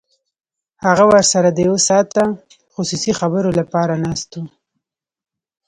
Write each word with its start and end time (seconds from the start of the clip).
هغه 0.85 1.03
ورسره 1.11 1.47
د 1.51 1.57
یو 1.67 1.75
ساعته 1.87 2.23
خصوصي 2.73 3.11
خبرو 3.19 3.49
لپاره 3.59 3.93
ناست 4.03 4.31
و 4.37 4.41